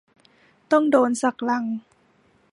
[0.71, 1.65] ต้องโดนสักลัง